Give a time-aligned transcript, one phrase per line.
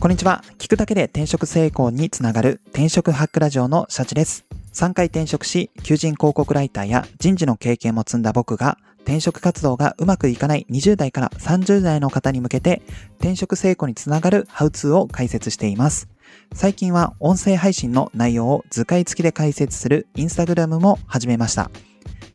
[0.00, 0.44] こんにちは。
[0.58, 4.46] 聞くだけで転職成功につながる転職ハックラジオのシャチです。
[4.72, 12.80] 3回転職し、求人広告ライターや人事の経験も積んだ僕が、転職活動がうまくいかない20代から30代の方に向けて、
[13.18, 16.08] 転職成功につながるハウツーを解説しています。
[16.54, 21.72] 最近は音声配信の内容を図解付きで解説するインスタグラムも始めました。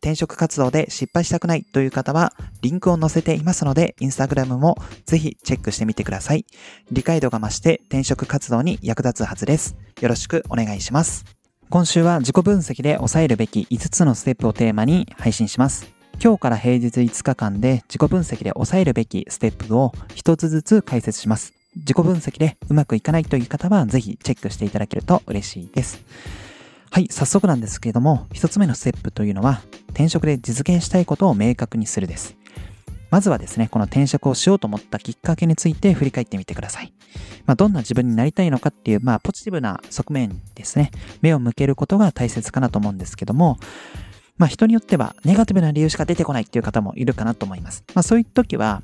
[0.03, 6.45] 転職活動で失敗したくないという方は、リンクを載せていますので、インスタグラムもぜひチェックしてみてください。
[6.91, 9.77] 理解度が増して転職活動に役立つはずです。
[10.01, 11.23] よろしくお願いします。
[11.69, 15.87] 今週は自己分析で抑えるべき5つのステップをテーマに配信します。
[16.21, 21.53] 今日から平日5日間で自己分析で抑えるべきステップを1つずつ解説します。
[21.77, 26.03] 自己分析でうまくいかないという方はぜひチェックしていただけると嬉しいです。
[26.93, 32.35] はい、早速なんですけれども、一つ目のステップというのは、転職で実現したいことを明確にするです。
[33.09, 36.91] まずはですね、この転職をしようと思ったきっかけについて振り返ってみてください。
[37.45, 40.89] まあ、どんな自分になりたいのかっていう、まあ、ポジティブな側面ですね、
[41.21, 43.57] 目を向けることが大切かなと思うんですけども、
[44.37, 47.83] まあ、人によってはネガティブな理由しか出てこないっていう方もいるかなと思います。
[47.93, 48.81] まあ、そういう時は、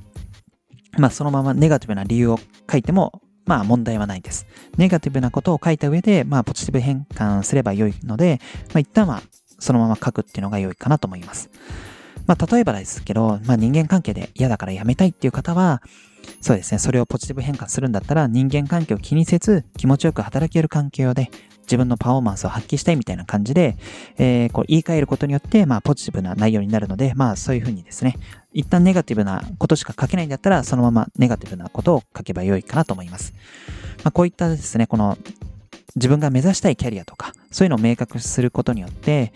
[1.00, 2.40] まあ、そのままネガティブな理由を
[2.72, 4.46] 書いてもまあ問題はないです。
[4.78, 9.24] ネガティブなことを書いた上で、まあポジティブ変換すれば良いので、まあ一旦は
[9.60, 11.50] そのまま書くっていうのが良いかなと思います。
[12.28, 15.82] まあ例えばですけど、まあ人間関係で嫌だからやめたいっていう方は、
[16.42, 21.32] そうですね、それをポジティブ変換するんだったら人間関係を気にせず気持ちよく働ける環境で
[21.70, 23.78] 自分のパフォーマンスを発揮したいみたいな感じで、
[24.18, 28.16] えー、こう言い換えることによって、まあ、ポジティブな内容になるので、まあ、そういうふうにですね、
[28.54, 33.34] 一旦ネガティブなことしか書けないんだったら、そのままネガティブなことを書けば良いかなと思います。
[34.04, 35.20] まあ、こういったですね、この
[35.96, 39.34] 自分が目指したいキャリアとか、そういうのを明確することによって、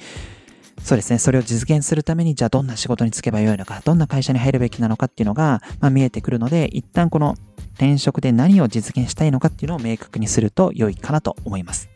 [0.82, 1.20] そうですね。
[1.20, 7.36] それを実現するために、じゃあどんな仕事に就けばよいのか、どんな会社に入るべきなのかっていうのが、まあ、見えてくるので、一旦この
[7.76, 11.90] 転職で何を実現したいのかっていうのを明確にすると良いかなと思います。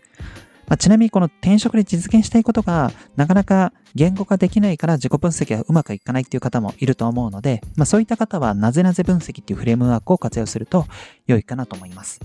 [0.67, 10.85] まあ、ちなみにこの転職で実現したいことがなかなか言語化できないから自己分析がうまくいかないっていう方もいると思うので、まあ、そういった方はなぜなぜ分析っていうフレームワークを活用すると
[11.25, 12.19] 良いかなと思います。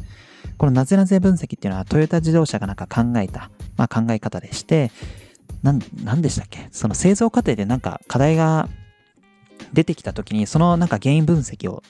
[0.59, 4.91] このなぜなぜ分析っていうのはトヨタ自動車がなんか考えた、まあ、考え方でして、
[5.63, 6.69] なん、なんでしたっけ？
[6.73, 8.69] その製造過程でなんか課題が
[9.73, 11.83] 出てきた時に、そのなんか原因分析を、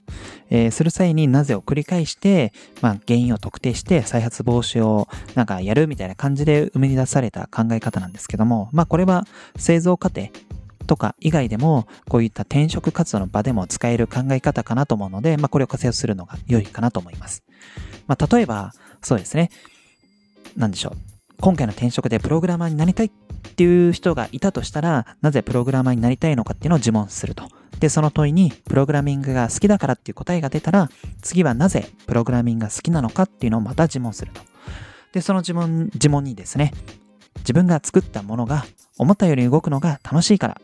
[0.50, 9.26] えー、する際になぜを繰り返して、まあ原因を特定して再発防止をなんかやるみたいな感じで生み出された考え方なんですけども、まあこれは
[9.56, 10.28] 製造過程
[10.86, 17.42] とか以外でも、こういった転職活動の場でも使える考え方かなと思うので、まあこれを活用するのが良いかなと思います。
[18.06, 18.72] まあ例えば、
[19.02, 19.50] そうですね。
[20.56, 21.12] なんでしょう。
[21.40, 23.10] 今回の転職でプログラマーになりたいっ
[23.56, 27.48] ていう人がいたとしたら、なぜプログラマーになりたいのかっていうのを自問すると。
[27.80, 30.88] で、その問いに、プログラミングが好きだからっていう答えが出たら、
[31.20, 34.40] 次はなぜプログラミングが好きなのかっていうのをまた自問すると。
[35.12, 36.72] で、その自問、自問にですね、
[37.42, 38.64] 自分が作ったものが
[38.98, 40.60] 思ったより動くのが楽しいから、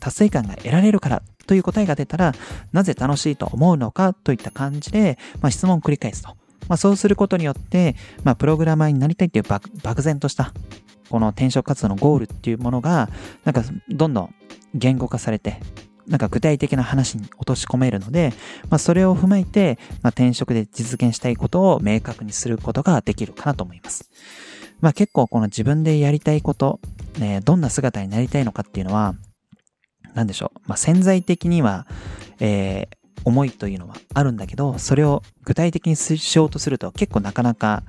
[0.00, 2.34] 達成感が得られるからという答えが出たら、
[2.72, 6.36] なぜ楽しいと思うのかといった感じで、まあ、質問を繰り返すと。
[6.68, 9.44] まあ、そうすることによって、まあ、プログラマーになりたいっていう
[9.82, 10.52] 漠然とした
[11.08, 13.08] この転職活動のゴールっていうものが、
[13.44, 14.34] なんかどんどん
[14.74, 15.60] 言語化されて、
[16.08, 18.32] なんか具体的な話に落とし込めるので、
[18.70, 24.10] まあ、それを踏まえて、まあ、転職で実現したいことを明確にすることができるかなと思います。
[24.80, 26.80] まあ、結構この自分でやりたいこと、
[27.18, 29.14] ね、どんな姿になりたいのかっていうのは、
[30.14, 30.60] なんでしょう。
[30.66, 31.86] まあ、潜在的には、
[32.40, 37.82] えー、思いというのはあるんだけど、それを具体的にしようとすると結構なかなか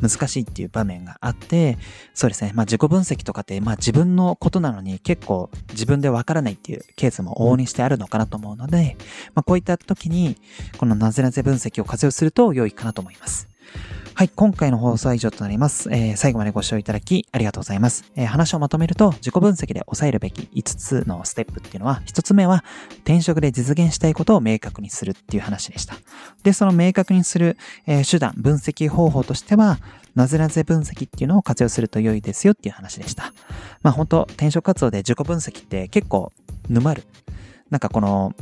[0.00, 1.78] 難しいっていう場面があって、
[2.14, 2.52] そうですね。
[2.54, 8.96] まあ自己分析とかって、まあ自分のことなのに結構自分でわからないっていうケースも往々にしてあるのかなと思うので、
[9.34, 10.36] まあこういった時に、
[10.78, 13.48] このなぜなぜ分析を活用すると良いかなと思います。
[14.14, 15.88] はい、今回の放送は以上となります。
[15.90, 18.04] えー、最後までご視聴いただきありがとうございます。
[18.16, 22.62] えー、話をまとめると、自己分析で抑えるべき5つのステップっていうのは、1つ目は、
[23.04, 25.94] 転職で実現したいことを明確にするっていう話でした。
[26.42, 27.56] で、その明確にする、
[27.86, 29.78] えー、手段、分析方法としては、
[30.14, 33.32] なぜなぜ分析っていうのを活用すると良いですよっていう話でした。
[33.82, 36.32] まあ本当転職活動で自己分析って結構
[36.68, 37.04] 沼る。
[37.70, 38.34] なんかこの、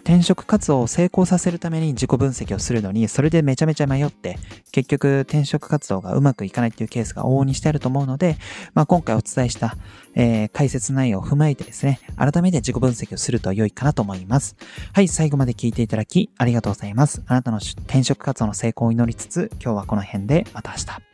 [0.00, 4.38] 転職活動を成功させるために自己分析をするのに、それでめちゃめちゃ迷って、
[4.72, 8.36] 結局転職活動がうまくいかないっていうケースが往々にしてあると思うので、
[8.74, 9.76] まあ、今回お伝えした、
[10.14, 14.56] えー、解説内容を踏まえてですね、改めて自己分析をすると良いかなと思います。
[14.92, 17.22] はい、最後まで聞いていただきありがとうございます。
[17.26, 21.09] あなたの転職活動の成功を祈りつつ、今日はこの辺でまた明日。